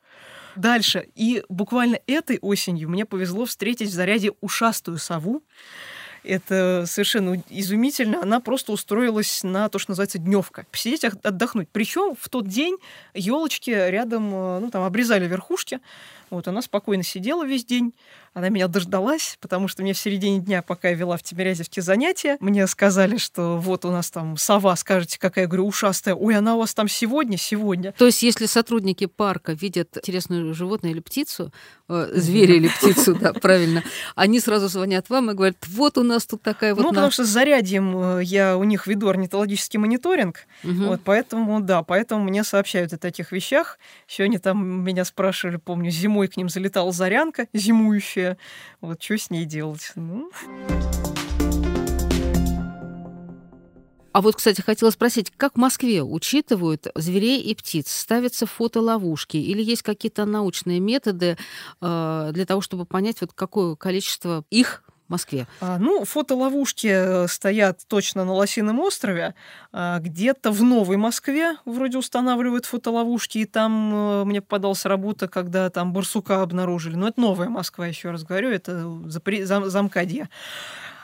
[0.55, 1.07] Дальше.
[1.15, 5.43] И буквально этой осенью мне повезло встретить в заряде ушастую сову.
[6.23, 8.21] Это совершенно изумительно.
[8.21, 10.65] Она просто устроилась на то, что называется дневка.
[10.71, 11.67] Посидеть, ох- отдохнуть.
[11.71, 12.77] Причем в тот день
[13.13, 15.79] елочки рядом, э, ну, там, обрезали верхушки.
[16.31, 17.93] Вот, она спокойно сидела весь день.
[18.33, 22.37] Она меня дождалась, потому что мне в середине дня, пока я вела в Тимирязевке занятия,
[22.39, 26.15] мне сказали, что вот у нас там сова, скажете, какая, я говорю, ушастая.
[26.15, 27.37] Ой, она у вас там сегодня?
[27.37, 27.91] Сегодня.
[27.91, 31.51] То есть, если сотрудники парка видят интересное животное или птицу,
[31.89, 33.83] э, зверя или птицу, да, правильно,
[34.15, 36.83] они сразу звонят вам и говорят, вот у нас тут такая вот...
[36.83, 40.47] ну, потому что с зарядьем э, я у них веду орнитологический мониторинг.
[40.63, 43.77] Вот, поэтому, да, поэтому мне сообщают о таких вещах.
[44.07, 48.37] Еще они там меня спрашивали, помню, зимой к ним залетала зарянка зимующая.
[48.79, 49.91] Вот что с ней делать?
[49.95, 50.31] Ну,
[54.13, 57.89] А вот, кстати, хотела спросить, как в Москве учитывают зверей и птиц?
[57.89, 61.37] Ставятся фотоловушки или есть какие-то научные методы
[61.79, 65.47] э, для того, чтобы понять, вот какое количество их Москве?
[65.59, 69.35] а, ну, фотоловушки э, стоят точно на Лосином острове.
[69.71, 75.69] А, где-то в Новой Москве вроде устанавливают фотоловушки, и там э, мне попадалась работа, когда
[75.69, 76.95] там барсука обнаружили.
[76.95, 80.29] Но это Новая Москва, еще раз говорю, это запре- зам- замкадье.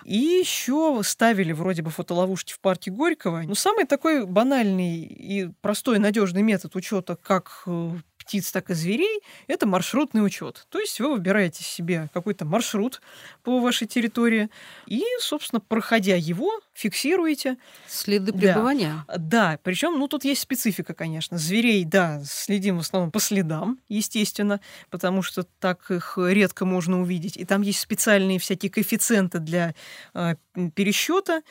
[0.06, 3.42] И еще ставили вроде бы фотоловушки в парке Горького.
[3.42, 7.92] Ну, самый такой банальный и простой надежный метод учета как э,
[8.28, 10.68] птиц, так и зверей, это маршрутный учет.
[10.70, 13.02] То есть вы выбираете себе какой-то маршрут
[13.42, 14.50] по вашей территории
[14.86, 17.58] и, собственно, проходя его, фиксируете.
[17.88, 18.38] Следы Да.
[18.38, 19.06] пребывания?
[19.18, 21.38] Да, причем, ну, тут есть специфика, конечно.
[21.38, 24.60] Зверей, да, следим в основном по следам, естественно,
[24.90, 27.38] потому что так их редко можно увидеть.
[27.38, 29.74] И там есть специальные всякие коэффициенты для
[30.14, 30.36] э,
[30.76, 31.42] пересчета.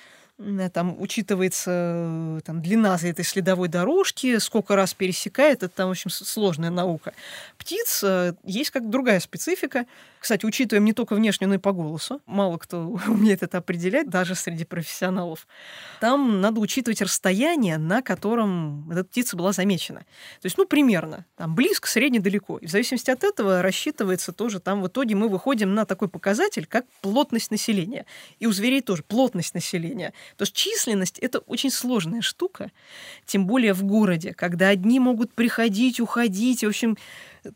[0.73, 6.11] Там учитывается э, там, длина этой следовой дорожки, сколько раз пересекает, это там, в общем,
[6.11, 7.15] сложная наука.
[7.57, 9.87] Птиц э, есть как другая специфика.
[10.21, 12.21] Кстати, учитываем не только внешнюю, но и по голосу.
[12.27, 15.47] Мало кто умеет это определять, даже среди профессионалов.
[16.01, 20.01] Там надо учитывать расстояние, на котором эта птица была замечена.
[20.41, 22.59] То есть, ну, примерно, там близко, средне, далеко.
[22.59, 26.67] И в зависимости от этого рассчитывается тоже, там в итоге мы выходим на такой показатель,
[26.67, 28.05] как плотность населения.
[28.39, 30.13] И у зверей тоже плотность населения.
[30.37, 32.71] То есть численность— это очень сложная штука,
[33.25, 36.97] тем более в городе, когда одни могут приходить, уходить, в общем,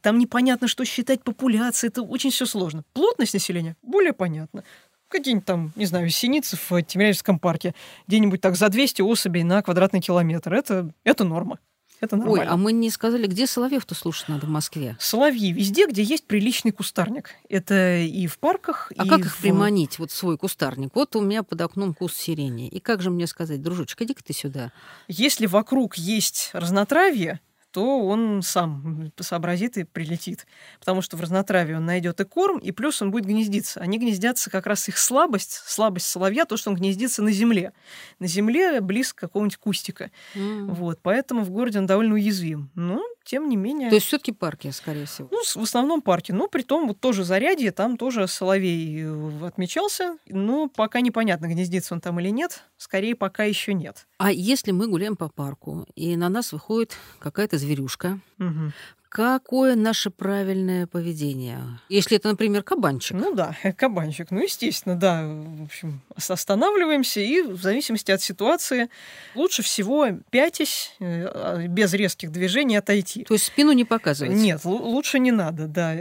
[0.00, 2.84] там непонятно, что считать популяцией, это очень все сложно.
[2.92, 4.64] Плотность населения более понятно.
[5.08, 7.74] Какие-нибудь там, не знаю, синицы в Тимирязевском парке,
[8.06, 10.54] где-нибудь так за 200 особей на квадратный километр.
[10.54, 11.58] Это, это норма.
[12.00, 12.52] Это Ой, нормально.
[12.52, 14.96] а мы не сказали, где соловьев-то слушать надо в Москве?
[14.98, 17.30] Соловьи везде, где есть приличный кустарник.
[17.48, 20.90] Это и в парках, А и как их в- приманить, вот свой кустарник?
[20.94, 22.68] Вот у меня под окном куст сирени.
[22.68, 24.72] И как же мне сказать, дружочек, иди-ка ты сюда.
[25.08, 27.40] Если вокруг есть разнотравье,
[27.72, 30.46] то он сам сообразит и прилетит.
[30.78, 33.80] Потому что в разнотравье он найдет и корм, и плюс он будет гнездиться.
[33.80, 37.72] Они гнездятся как раз их слабость, слабость соловья, то, что он гнездится на земле.
[38.18, 40.10] На земле близко какого-нибудь кустика.
[40.34, 40.68] М.
[40.74, 42.70] Вот, поэтому в городе он довольно уязвим.
[42.74, 43.90] Но, тем не менее...
[43.90, 45.28] То есть все-таки парки, скорее всего.
[45.30, 46.32] Ну, в основном парки.
[46.32, 50.18] Но при том вот тоже зарядье, там тоже соловей э, отмечался.
[50.26, 52.64] Но пока непонятно, гнездится он там или нет.
[52.76, 54.08] Скорее, пока еще нет.
[54.18, 58.72] А если мы гуляем по парку, и на нас выходит какая-то зверюшка, Мгм.
[59.10, 61.58] Какое наше правильное поведение?
[61.90, 63.16] Если это, например, кабанчик.
[63.18, 64.30] Ну да, кабанчик.
[64.30, 65.24] Ну, естественно, да.
[65.26, 68.88] В общем, ос- останавливаемся и в зависимости от ситуации
[69.34, 73.24] лучше всего пятясь, э, а, без резких движений отойти.
[73.24, 74.34] То есть спину не показывать.
[74.36, 75.94] Нет, лу- лучше не надо, да.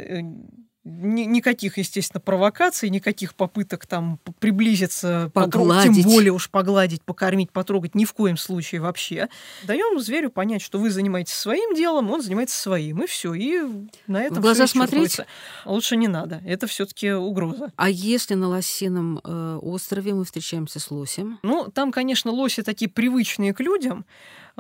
[0.90, 6.04] Ни- никаких, естественно, провокаций, никаких попыток там приблизиться, Погладить.
[6.04, 9.30] тем более уж погладить, покормить, потрогать, ни в коем случае вообще.
[9.64, 13.34] Даем зверю понять, что вы занимаетесь своим делом, он занимается своим, и все.
[13.34, 13.62] И
[14.08, 15.18] на этом В глаза смотреть?
[15.66, 16.42] Лучше не надо.
[16.46, 17.72] Это все-таки угроза.
[17.76, 21.40] А если на Лосином э, острове мы встречаемся с лосем?
[21.44, 24.06] Ну, там, конечно, лоси такие привычные к людям.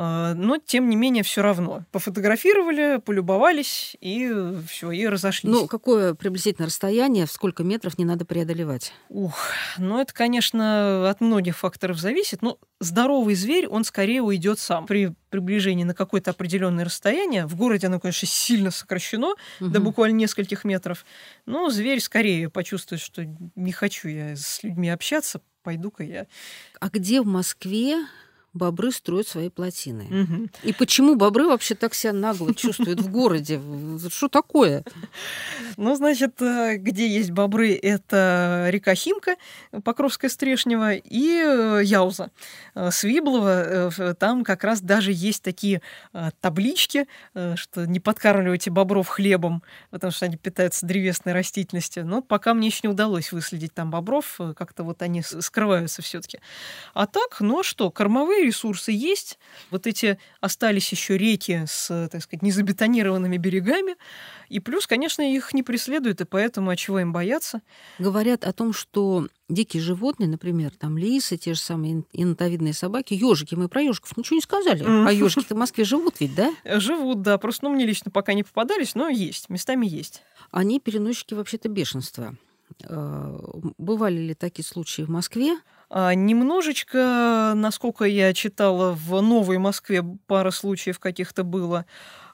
[0.01, 1.83] А, но, тем не менее, все равно.
[1.91, 4.33] Пофотографировали, полюбовались, и
[4.65, 5.51] все, и разошлись.
[5.51, 8.93] Ну, какое приблизительно расстояние, в сколько метров не надо преодолевать?
[9.09, 9.37] Ух,
[9.77, 12.41] ну это, конечно, от многих факторов зависит.
[12.41, 14.85] Но здоровый зверь, он скорее уйдет сам.
[14.85, 19.69] При приближении на какое-то определенное расстояние, в городе оно, конечно, сильно сокращено угу.
[19.69, 21.05] до буквально нескольких метров,
[21.45, 23.25] но зверь скорее почувствует, что
[23.57, 26.25] не хочу я с людьми общаться, пойду-ка я.
[26.79, 28.05] А где в Москве
[28.53, 30.03] бобры строят свои плотины.
[30.23, 30.49] Угу.
[30.63, 33.61] И почему бобры вообще так себя нагло чувствуют в городе?
[34.09, 34.83] Что такое?
[35.77, 39.35] Ну, значит, э, где есть бобры, это река Химка,
[39.83, 42.31] Покровская Стрешнева и э, Яуза.
[42.75, 45.81] Э, Свиблова, там как раз даже есть такие
[46.41, 47.07] таблички,
[47.55, 52.05] что не подкармливайте бобров хлебом, потому что они питаются древесной растительностью.
[52.05, 56.39] Но пока мне еще не удалось выследить там бобров, как-то вот они скрываются все-таки.
[56.93, 59.39] А так, ну а что, кормовые ресурсы есть.
[59.71, 63.95] Вот эти остались еще реки с, так сказать, незабетонированными берегами.
[64.49, 67.61] И плюс, конечно, их не преследуют, и поэтому, а чего им бояться?
[67.99, 73.55] Говорят о том, что дикие животные, например, там лисы, те же самые инотовидные собаки, ежики,
[73.55, 74.83] мы про ежиков ничего не сказали.
[74.83, 76.53] А ежики-то в Москве живут ведь, да?
[76.65, 77.37] Живут, да.
[77.37, 80.23] Просто ну, мне лично пока не попадались, но есть, местами есть.
[80.51, 82.35] Они переносчики вообще-то бешенства.
[82.85, 83.39] А,
[83.77, 85.57] бывали ли такие случаи в Москве?
[85.89, 91.85] А, немножечко, насколько я читала, в Новой Москве пара случаев каких-то было.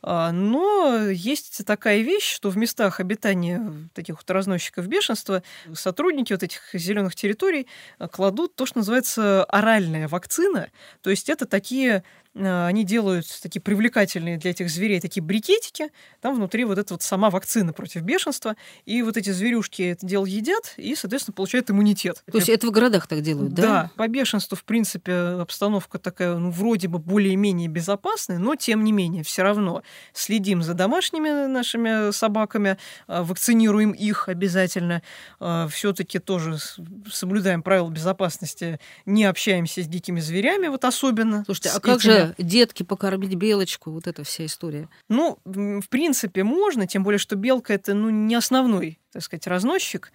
[0.01, 5.41] А, но есть такая вещь, что в местах обитания таких вот разносчиков бешенства
[5.73, 7.67] сотрудники вот этих зеленых территорий
[8.11, 10.69] кладут то, что называется оральная вакцина.
[11.01, 12.03] То есть это такие а,
[12.35, 15.89] они делают такие привлекательные для этих зверей такие брикетики,
[16.21, 20.25] там внутри вот эта вот сама вакцина против бешенства, и вот эти зверюшки это дело
[20.25, 22.23] едят, и, соответственно, получают иммунитет.
[22.29, 23.61] То есть это в городах так делают, да?
[23.61, 28.91] Да, по бешенству, в принципе, обстановка такая, ну, вроде бы более-менее безопасная, но, тем не
[28.91, 29.81] менее, все равно
[30.13, 35.01] следим за домашними нашими собаками, а, вакцинируем их обязательно,
[35.39, 36.57] а, все-таки тоже
[37.11, 41.43] соблюдаем правила безопасности, не общаемся с дикими зверями, вот особенно.
[41.45, 44.89] Слушайте, а как же детки покормить белочку, вот эта вся история.
[45.09, 50.11] Ну, в принципе, можно, тем более, что белка это ну, не основной, так сказать, разносчик.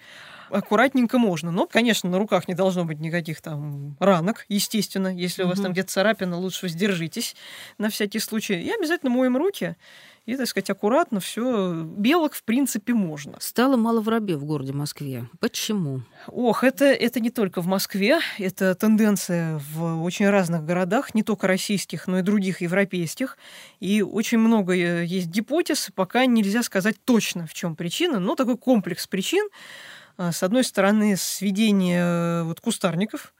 [0.50, 1.52] Аккуратненько можно.
[1.52, 5.08] Но, конечно, на руках не должно быть никаких там ранок, естественно.
[5.14, 5.48] Если угу.
[5.48, 7.36] у вас там где-то царапина, лучше воздержитесь
[7.78, 8.60] на всякий случай.
[8.60, 9.76] И обязательно моем руки
[10.26, 11.82] и, так сказать, аккуратно все.
[11.82, 13.36] Белок, в принципе, можно.
[13.40, 15.28] Стало мало воробьев в городе Москве.
[15.40, 16.02] Почему?
[16.28, 21.46] Ох, это, это не только в Москве, это тенденция в очень разных городах, не только
[21.46, 23.38] российских, но и других европейских.
[23.80, 28.56] И очень много э, есть гипотез, пока нельзя сказать точно, в чем причина, но такой
[28.56, 29.48] комплекс причин.
[30.16, 33.32] А, с одной стороны, сведение э, вот, кустарников,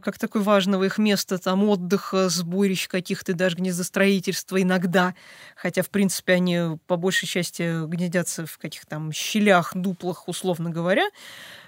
[0.00, 5.14] как такое важного их места, там, отдыха, сборищ каких-то, даже гнездостроительства иногда.
[5.56, 11.04] Хотя, в принципе, они по большей части гнездятся в каких-то там щелях, дуплах, условно говоря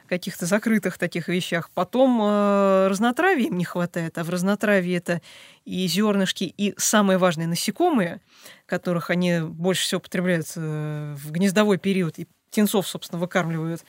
[0.06, 1.70] каких-то закрытых таких вещах.
[1.74, 5.20] Потом э, разнотравия им не хватает, а в разнотравии это
[5.64, 8.20] и зернышки, и самые важные насекомые,
[8.66, 13.84] которых они больше всего потребляют э, в гнездовой период, и птенцов, собственно, выкармливают.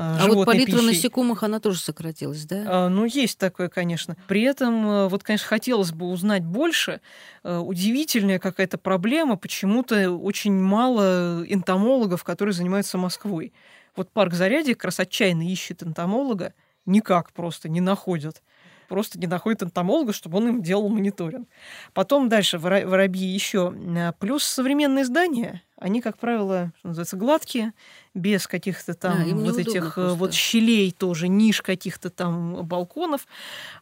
[0.00, 2.64] А, а вот палитра насекомых, она тоже сократилась, да?
[2.68, 4.16] А, ну, есть такое, конечно.
[4.28, 7.00] При этом, э, вот, конечно, хотелось бы узнать больше.
[7.42, 9.36] Э, удивительная какая-то проблема.
[9.36, 13.52] Почему-то очень мало энтомологов, которые занимаются Москвой.
[13.96, 16.54] Вот парк Зарядье как раз отчаянно ищет энтомолога,
[16.86, 18.40] никак просто не находят
[18.88, 21.46] просто не находит энтомолога, чтобы он им делал мониторинг.
[21.92, 23.74] Потом дальше воробьи еще.
[23.96, 27.72] Э, плюс современные здания, они, как правило, что называется, гладкие,
[28.14, 30.14] без каких-то там да, вот этих э, просто.
[30.14, 33.26] вот щелей тоже, ниш каких-то там балконов.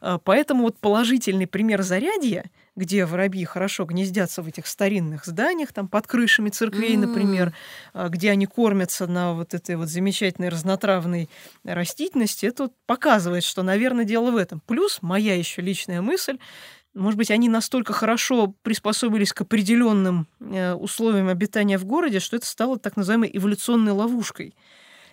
[0.01, 2.45] Э, поэтому вот положительный пример зарядья,
[2.77, 7.07] где воробьи хорошо гнездятся в этих старинных зданиях, там под крышами церквей, mm.
[7.07, 7.55] например,
[7.95, 11.31] где они кормятся на вот этой вот замечательной разнотравной
[11.65, 14.61] растительности, это показывает, что, наверное, дело в этом.
[14.67, 16.39] Плюс моя еще личная мысль,
[16.97, 22.47] может быть, они настолько хорошо приспособились к определенным э, условиям обитания в городе, что это
[22.47, 24.55] стало так называемой эволюционной ловушкой.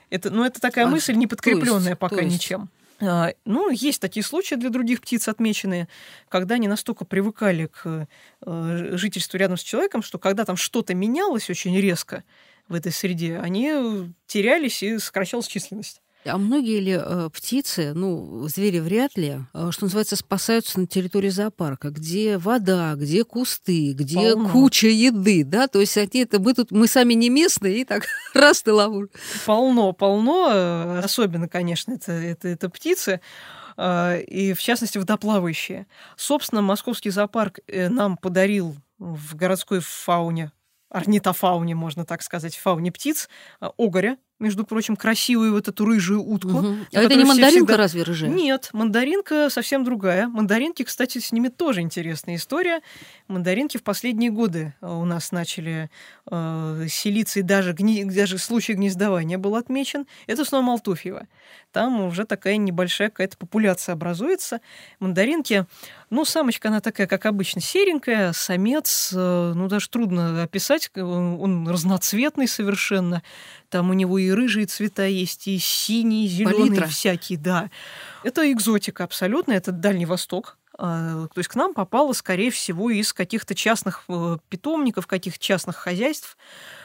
[0.09, 2.33] Это, ну, это такая а, мысль, не подкрепленная пока есть.
[2.35, 2.69] ничем.
[3.01, 5.87] А, ну, есть такие случаи для других птиц отмеченные,
[6.29, 8.07] когда они настолько привыкали к
[8.45, 12.23] э, жительству рядом с человеком, что когда там что-то менялось очень резко
[12.67, 16.02] в этой среде, они терялись и сокращалась численность.
[16.25, 21.29] А многие ли э, птицы, ну, звери вряд ли, э, что называется, спасаются на территории
[21.29, 24.49] зоопарка, где вода, где кусты, где Полно.
[24.49, 25.67] куча еды, да?
[25.67, 29.17] То есть они это мы тут, мы сами не местные, и так раз ты ловушка.
[29.45, 30.49] Полно, полно.
[30.51, 33.19] Э, особенно, конечно, это, это, это птицы.
[33.75, 35.87] а, и в частности водоплавающие.
[36.15, 40.51] Собственно, московский зоопарк э, нам подарил в городской фауне
[40.93, 43.27] орнитофауне, можно так сказать, фауне птиц,
[43.59, 46.49] огоря, между прочим, красивую вот эту рыжую утку.
[46.49, 46.75] Угу.
[46.93, 47.77] А это не мандаринка всегда...
[47.77, 48.29] разве рыжая?
[48.29, 50.27] Нет, мандаринка совсем другая.
[50.27, 52.81] Мандаринки, кстати, с ними тоже интересная история.
[53.27, 55.89] Мандаринки в последние годы э, у нас начали
[56.29, 58.03] э, селиться, и даже, гни...
[58.03, 60.05] даже случай гнездования был отмечен.
[60.27, 61.27] Это снова Малтуфьево.
[61.71, 64.61] Там уже такая небольшая какая-то популяция образуется.
[64.99, 65.65] Мандаринки,
[66.09, 72.47] ну, самочка, она такая, как обычно, серенькая, самец, э, ну, даже трудно описать, он разноцветный
[72.47, 73.23] совершенно.
[73.73, 77.71] Там у него и рыжие цвета есть, и синие, зеленые, всякие, да.
[78.23, 80.59] Это экзотика абсолютно, это Дальний Восток.
[80.77, 85.75] А, то есть к нам попало, скорее всего, из каких-то частных э, питомников, каких-то частных
[85.75, 86.37] хозяйств.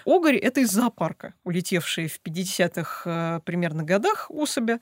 [0.06, 4.78] Огарь– это из зоопарка, улетевшие в 50-х э, примерно годах особи.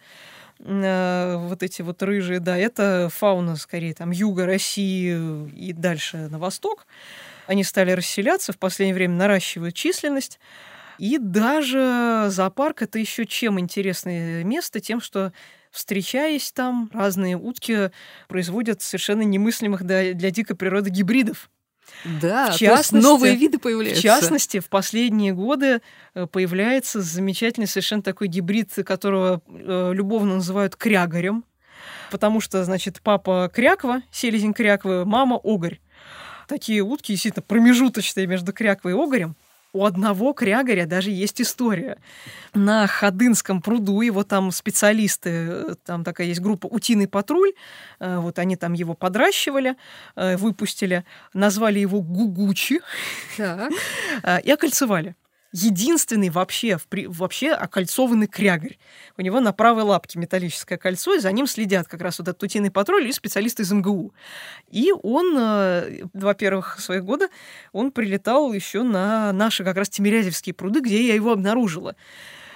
[0.61, 6.39] Э, вот эти вот рыжие, да, это фауна, скорее, там, юга России и дальше на
[6.39, 6.87] восток.
[7.49, 10.39] Они стали расселяться, в последнее время наращивают численность.
[10.99, 15.33] И даже зоопарк это еще чем интересное место, тем, что
[15.71, 17.91] встречаясь там, разные утки
[18.29, 21.51] производят совершенно немыслимых для, для дикой природы гибридов.
[22.05, 24.01] Да, в частности, новые виды появляются.
[24.01, 25.81] В частности, в последние годы
[26.15, 31.45] э, появляется замечательный совершенно такой гибрид, которого э, любовно называют крягарем,
[32.11, 35.81] потому что, значит, папа кряква, селезень кряквы, мама огарь.
[36.49, 39.37] Такие утки действительно промежуточные между кряквой и огарем
[39.77, 41.99] у одного крягаря даже есть история.
[42.55, 47.53] На Ходынском пруду его там специалисты, там такая есть группа «Утиный патруль»,
[48.01, 49.77] э, вот они там его подращивали,
[50.17, 52.81] э, выпустили, назвали его Гугучи
[53.37, 53.71] так.
[54.23, 55.15] Э, и окольцевали
[55.53, 58.79] единственный вообще, вообще окольцованный крягарь.
[59.17, 62.43] У него на правой лапке металлическое кольцо, и за ним следят как раз вот этот
[62.43, 64.13] утиный патруль и специалисты из МГУ.
[64.71, 67.29] И он, э, два первых своих года,
[67.73, 71.97] он прилетал еще на наши как раз Тимирязевские пруды, где я его обнаружила.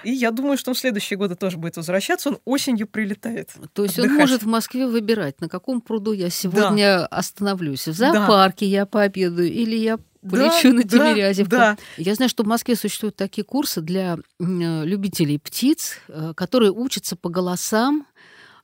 [0.03, 2.31] И я думаю, что он в следующие годы тоже будет возвращаться.
[2.31, 3.51] Он осенью прилетает.
[3.75, 4.15] То есть отдыхать.
[4.15, 7.07] он может в Москве выбирать, на каком пруду я сегодня да.
[7.07, 7.87] остановлюсь.
[7.87, 8.71] В зоопарке да.
[8.71, 11.51] я пообедаю или я полечу да, на Тимирязевку.
[11.51, 11.77] Да, да.
[11.97, 17.29] Я знаю, что в Москве существуют такие курсы для любителей птиц, э, которые учатся по
[17.29, 18.07] голосам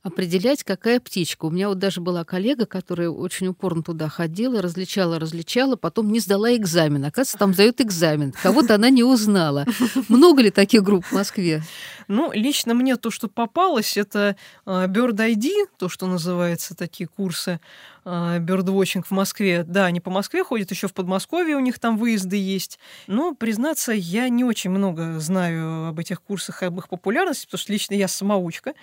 [0.06, 1.46] определять, какая птичка.
[1.46, 6.20] У меня вот даже была коллега, которая очень упорно туда ходила, различала, различала, потом не
[6.20, 7.04] сдала экзамен.
[7.04, 8.32] Оказывается, там сдают экзамен.
[8.42, 9.66] Кого-то она не узнала.
[10.08, 11.62] Много ли таких групп в Москве?
[12.08, 17.58] Ну, лично мне то, что попалось, это э, Bird ID, то, что называется такие курсы
[18.06, 19.64] бёрдвотчинг в Москве.
[19.64, 22.78] Да, они по Москве ходят, еще в Подмосковье у них там выезды есть.
[23.08, 27.72] Но, признаться, я не очень много знаю об этих курсах, об их популярности, потому что
[27.72, 28.74] лично я самоучка.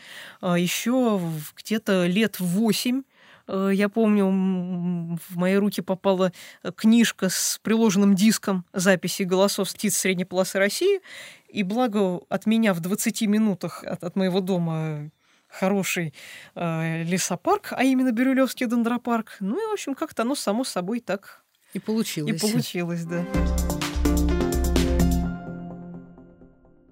[0.41, 1.21] А, еще
[1.55, 3.03] где-то лет восемь
[3.47, 6.33] э, я помню, в мои руки попала
[6.75, 10.99] книжка с приложенным диском записи голосов птиц средней полосы России.
[11.47, 15.11] И благо от меня в 20 минутах от, от моего дома
[15.53, 16.13] хороший
[16.55, 19.37] э, лесопарк, а именно Бирюлевский дендропарк.
[19.39, 22.43] Ну и, в общем, как-то оно само собой так и получилось.
[22.43, 23.25] И получилось, да.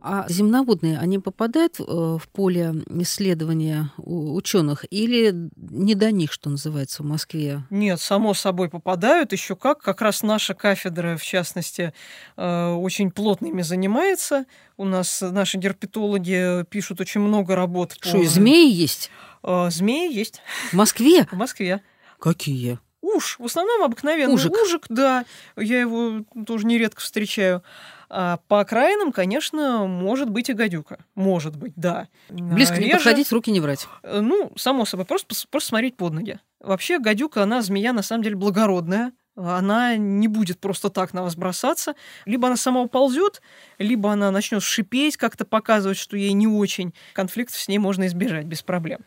[0.03, 7.03] А земноводные, они попадают э, в поле исследования ученых или не до них, что называется,
[7.03, 7.63] в Москве?
[7.69, 9.31] Нет, само собой попадают.
[9.31, 9.81] Еще как.
[9.81, 11.93] Как раз наша кафедра, в частности,
[12.35, 14.45] э, очень плотными занимается.
[14.75, 17.95] У нас наши герпетологи пишут очень много работ.
[18.01, 18.25] Что, по...
[18.25, 19.11] змеи есть?
[19.43, 20.41] Э, змеи есть.
[20.71, 21.27] В Москве?
[21.31, 21.83] В Москве.
[22.19, 22.79] Какие?
[23.01, 24.53] Уж, в основном обыкновенный ужик.
[24.53, 25.25] ужик, да.
[25.57, 27.63] Я его тоже нередко встречаю.
[28.13, 31.05] А по окраинам, конечно, может быть и гадюка.
[31.15, 32.09] Может быть, да.
[32.29, 32.87] Близко Реже...
[32.87, 33.87] не подходить, руки не брать.
[34.03, 36.37] Э, ну, само собой, просто, просто смотреть под ноги.
[36.59, 39.13] Вообще гадюка, она змея на самом деле благородная
[39.45, 41.95] она не будет просто так на вас бросаться.
[42.25, 43.41] Либо она сама уползет,
[43.77, 46.93] либо она начнет шипеть, как-то показывать, что ей не очень.
[47.13, 48.99] Конфликтов с ней можно избежать без проблем.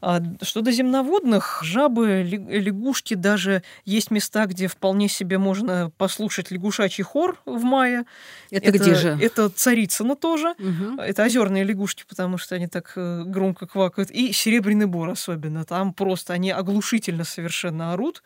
[0.00, 7.04] А что до земноводных, жабы, лягушки, даже есть места, где вполне себе можно послушать лягушачий
[7.04, 8.04] хор в мае.
[8.50, 9.18] Это, это где же?
[9.20, 10.54] Это Царицыно тоже.
[10.58, 11.02] Угу.
[11.02, 14.10] Это озерные лягушки, потому что они так э, громко квакают.
[14.10, 15.64] И серебряный бор особенно.
[15.64, 18.22] Там просто они оглушительно совершенно орут.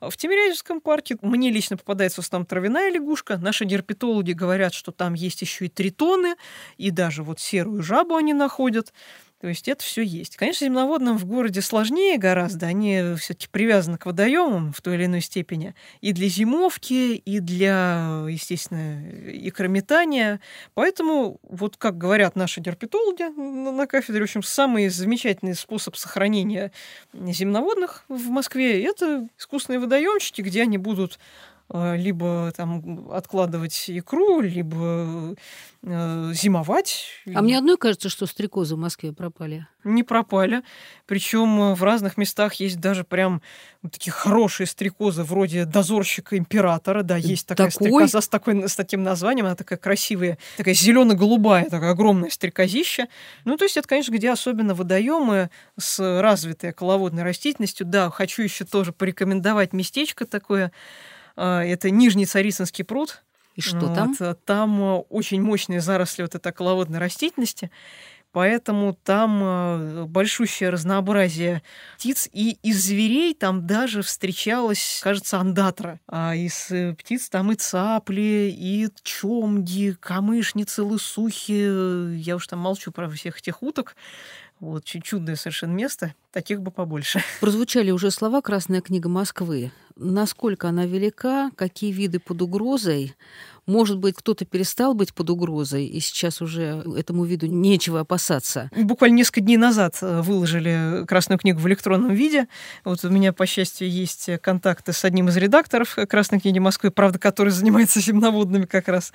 [0.00, 3.36] В Тимирязевском парке мне лично попадается в основном травяная лягушка.
[3.38, 6.36] Наши герпетологи говорят, что там есть еще и тритоны,
[6.76, 8.92] и даже вот серую жабу они находят.
[9.44, 10.38] То есть это все есть.
[10.38, 12.64] Конечно, земноводным в городе сложнее гораздо.
[12.64, 15.74] Они все-таки привязаны к водоемам в той или иной степени.
[16.00, 20.40] И для зимовки, и для, естественно, икрометания.
[20.72, 26.72] Поэтому, вот как говорят наши дерпетологи на кафедре, в общем, самый замечательный способ сохранения
[27.12, 31.18] земноводных в Москве– это искусственные водоемчики, где они будут
[31.74, 35.34] либо там откладывать икру, либо
[35.82, 37.06] э, зимовать.
[37.34, 39.66] А мне одной кажется, что стрекозы в Москве пропали.
[39.82, 40.62] Не пропали.
[41.06, 43.42] Причем в разных местах есть даже прям
[43.90, 47.02] такие хорошие стрекозы, вроде дозорщика императора.
[47.02, 47.88] Да, есть такая Такой?
[47.88, 49.46] стрекоза с, такой, с таким названием.
[49.46, 53.08] Она такая красивая, такая зелено-голубая, такая огромная стрекозища.
[53.44, 57.84] Ну, то есть это, конечно, где особенно водоемы с развитой околоводной растительностью.
[57.84, 60.70] Да, хочу еще тоже порекомендовать местечко такое а,
[61.42, 63.22] это Нижний Царицынский пруд.
[63.56, 64.16] И что вот, там?
[64.20, 67.70] А, там а, очень мощные заросли вот этой околоводной растительности.
[68.32, 71.62] Поэтому там большущее разнообразие
[71.96, 72.28] птиц.
[72.32, 76.00] И из зверей там даже встречалась, кажется, андатра.
[76.08, 82.16] А из э, птиц там и цапли, и чомги, камышницы, лысухи.
[82.16, 83.94] Я уж там молчу про всех этих уток.
[84.64, 86.14] Вот, чудное совершенно место.
[86.32, 87.22] Таких бы побольше.
[87.40, 89.72] Прозвучали уже слова «Красная книга Москвы».
[89.94, 93.14] Насколько она велика, какие виды под угрозой?
[93.66, 98.70] Может быть, кто-то перестал быть под угрозой, и сейчас уже этому виду нечего опасаться.
[98.74, 102.48] Буквально несколько дней назад э, выложили Красную книгу в электронном виде.
[102.84, 107.18] Вот у меня, по счастью, есть контакты с одним из редакторов Красной книги Москвы, правда,
[107.18, 109.12] который занимается земноводными как раз.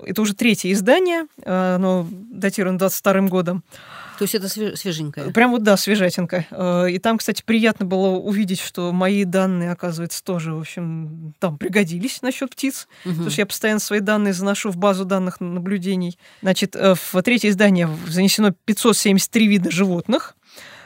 [0.00, 3.62] Это уже третье издание, э, оно датировано 22 годом.
[4.18, 5.30] То есть это свеженькое?
[5.30, 6.46] Прям вот, да, свежатинка.
[6.50, 11.58] Э, и там, кстати, приятно было увидеть, что мои данные, оказывается, тоже, в общем, там
[11.58, 12.88] пригодились насчет птиц.
[13.04, 13.12] Угу.
[13.12, 16.18] Потому что я постоянно свои данные заношу в базу данных наблюдений.
[16.42, 20.36] Значит, э, в третье издание занесено 573 вида животных,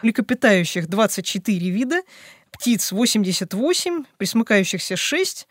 [0.02, 2.02] млекопитающих 24 вида,
[2.50, 5.46] птиц 88, присмыкающихся 6,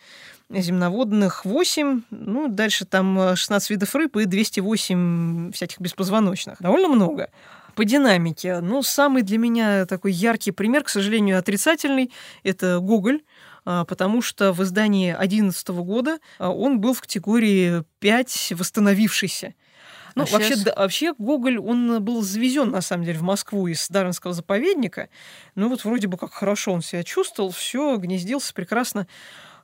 [0.50, 6.58] земноводных 8, ну, дальше там 16 видов рыб и 208 всяких беспозвоночных.
[6.60, 7.30] Довольно много.
[7.80, 12.12] По динамике, ну, самый для меня такой яркий пример, к сожалению, отрицательный,
[12.44, 13.22] это Гоголь,
[13.64, 19.54] а, потому что в издании 2011 года а, он был в категории 5 восстановившийся.
[20.16, 23.88] Ну, а вообще, да, вообще Гоголь, он был завезен, на самом деле, в Москву из
[23.88, 25.08] Дарвинского заповедника.
[25.56, 29.08] Ну, вот вроде бы как хорошо он себя чувствовал, все, гнездился прекрасно.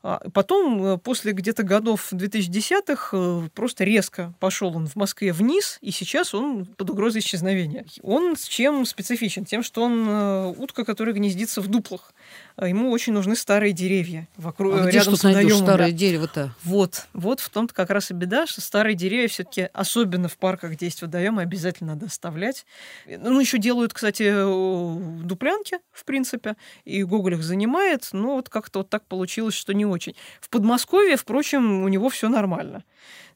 [0.07, 5.79] А потом, э, после где-то годов 2010-х, э, просто резко пошел он в Москве вниз,
[5.81, 7.87] и сейчас он под угрозой исчезновения.
[8.03, 9.45] Он с чем специфичен?
[9.45, 12.13] Тем, что он э, утка, которая гнездится в дуплах.
[12.55, 16.55] А ему очень нужны старые деревья вокруг а где рядом что найдешь старое дерево-то?
[16.63, 20.71] Вот, вот в том-то как раз и беда, что старые деревья все-таки, особенно в парках,
[20.71, 22.65] где есть водоемы, обязательно надо оставлять.
[23.05, 24.31] Ну, еще делают, кстати,
[25.23, 26.55] дуплянки, в принципе,
[26.85, 30.15] и Гоголь их занимает, но вот как-то вот так получилось, что не очень.
[30.39, 32.83] В Подмосковье, впрочем, у него все нормально.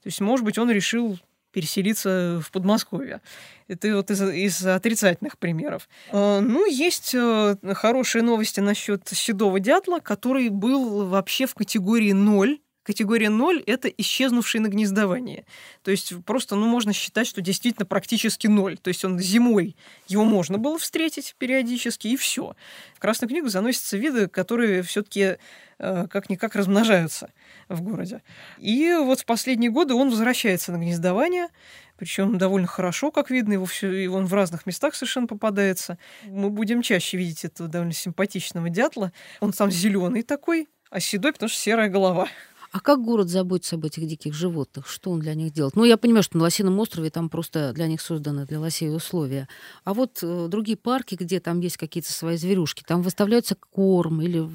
[0.01, 1.19] То есть, может быть, он решил
[1.51, 3.21] переселиться в Подмосковье.
[3.67, 5.89] Это вот из, из отрицательных примеров.
[6.11, 12.59] А, ну, есть э, хорошие новости насчет седого дятла, который был вообще в категории 0
[12.83, 15.45] Категория 0— это исчезнувший на гнездовании.
[15.83, 18.77] То есть просто ну, можно считать, что действительно практически ноль.
[18.77, 19.75] То есть он зимой,
[20.07, 22.55] его можно было встретить периодически, и все.
[22.95, 25.37] В Красную книгу заносятся виды, которые все-таки
[25.77, 27.31] э, как-никак размножаются
[27.67, 28.21] в городе.
[28.57, 31.49] И вот в последние годы он возвращается на гнездование,
[31.97, 35.97] причем довольно хорошо, как видно, его все, и он в разных местах совершенно попадается.
[36.23, 39.11] Мы будем чаще видеть этого довольно симпатичного дятла.
[39.41, 42.29] Он сам зеленый такой, а седой, потому что серая голова.
[42.71, 44.87] А как город заботится об этих диких животных?
[44.87, 45.75] Что он для них делает?
[45.75, 49.47] Ну, я понимаю, что на Лосином острове там просто для них созданы для лосей условия.
[49.83, 54.47] А вот э, другие парки, где там есть какие-то свои зверюшки, там выставляются корм или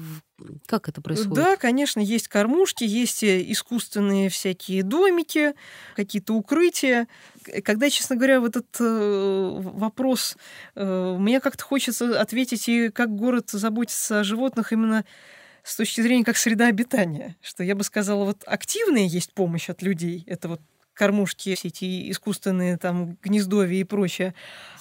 [0.65, 1.35] как это происходит?
[1.35, 5.53] Да, конечно, есть кормушки, есть э, искусственные всякие домики,
[5.95, 7.07] какие-то укрытия.
[7.63, 10.35] Когда, честно говоря, в этот э, вопрос
[10.75, 15.05] э, мне как-то хочется ответить, и как город заботится о животных именно
[15.65, 19.81] с точки зрения как среда обитания, что я бы сказала, вот активная есть помощь от
[19.81, 20.61] людей, это вот
[20.93, 24.33] кормушки, все эти искусственные там гнездовья и прочее.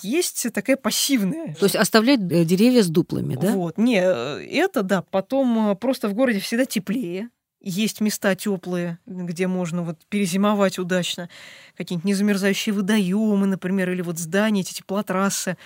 [0.03, 1.55] Есть такая пассивная.
[1.55, 3.53] То есть оставлять э, деревья с дуплами, да?
[3.53, 3.79] Вот.
[3.79, 5.03] Не, э, это да.
[5.03, 7.31] Потом э, просто в городе всегда теплее.
[7.61, 11.31] Есть места теплые, где можно вот перезимовать удачно.
[11.77, 15.57] Какие-нибудь незамерзающие водоемы, например, или вот здания, эти теплотрассы.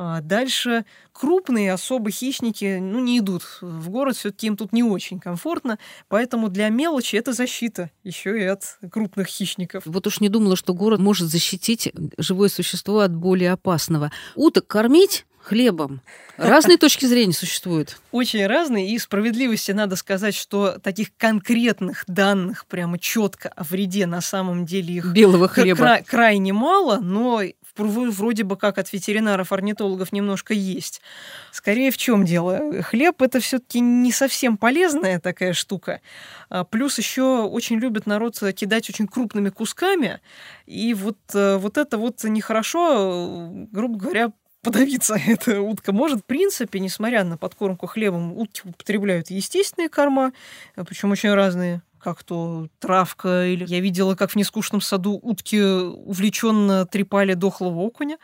[0.00, 5.18] А дальше крупные особо хищники ну, не идут в город, все-таки им тут не очень
[5.18, 5.76] комфортно,
[6.06, 9.82] поэтому для мелочи это защита еще и от крупных хищников.
[9.86, 14.12] Вот уж не думала, что город может защитить живое существо от более опасного.
[14.36, 16.02] Уток кормить хлебом.
[16.36, 18.00] Разные точки зрения существуют.
[18.12, 18.90] Очень разные.
[18.90, 24.94] И справедливости надо сказать, что таких конкретных данных прямо четко о вреде на самом деле
[24.94, 27.42] их белого хлеба кра- крайне мало, но
[27.78, 31.00] вроде бы как от ветеринаров-орнитологов немножко есть.
[31.52, 32.82] Скорее в чем дело?
[32.82, 36.00] Хлеб это все-таки не совсем полезная такая штука.
[36.50, 40.20] А плюс еще очень любит народ кидать очень крупными кусками.
[40.66, 46.20] И вот, э, вот это вот нехорошо, грубо говоря, подавиться эта утка может.
[46.20, 50.32] В принципе, несмотря на подкормку хлебом, утки употребляют естественные корма,
[50.76, 55.60] э, причем очень разные как то травка, или я видела, как в нескучном саду утки
[55.60, 58.18] увлеченно трепали дохлого окуня.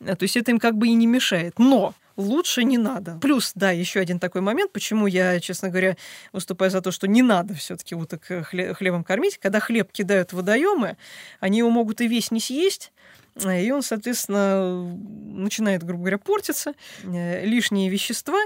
[0.00, 1.58] Э, то есть это им как бы и не мешает.
[1.58, 3.18] Но лучше не надо.
[3.20, 5.96] Плюс, да, еще один такой момент, почему я, честно говоря,
[6.32, 9.38] выступаю за то, что не надо все-таки уток э, хлебом кормить.
[9.38, 10.96] Когда хлеб кидают в водоемы,
[11.40, 12.92] они его могут и весь не съесть,
[13.34, 16.74] и он, соответственно, начинает, грубо говоря, портиться.
[17.04, 18.38] Э, лишние вещества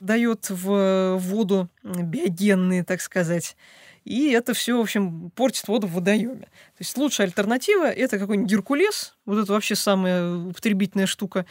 [0.00, 3.56] дает в воду биогенные, так сказать.
[4.08, 6.46] И это все, в общем, портит воду в водоеме.
[6.46, 11.44] То есть лучшая альтернатива это какой-нибудь геркулес, вот это вообще самая употребительная штука,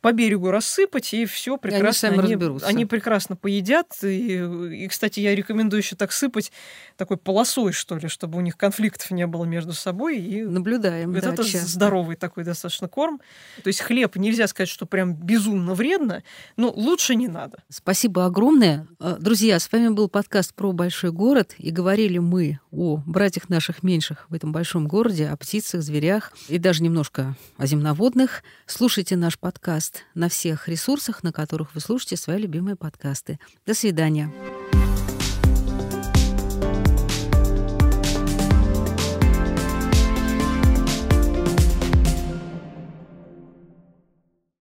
[0.00, 2.06] по берегу рассыпать, и все прекрасно.
[2.06, 2.66] И они, сами разберутся.
[2.66, 3.92] они прекрасно поедят.
[4.02, 6.52] И, и, кстати, я рекомендую еще так сыпать
[6.96, 10.18] такой полосой, что ли, чтобы у них конфликтов не было между собой.
[10.18, 11.12] И Наблюдаем.
[11.12, 11.68] Вот да, это часто.
[11.68, 13.20] здоровый такой достаточно корм.
[13.62, 16.22] То есть хлеб нельзя сказать, что прям безумно вредно,
[16.56, 17.62] но лучше не надо.
[17.68, 18.86] Спасибо огромное.
[19.00, 23.82] Э, друзья, с вами был подкаст про большой город, и говорили мы о братьях наших
[23.82, 28.42] меньших в этом большом городе, о птицах, зверях и даже немножко о земноводных.
[28.66, 33.40] Слушайте наш подкаст подкаст на всех ресурсах, на которых вы слушаете свои любимые подкасты.
[33.66, 34.32] До свидания.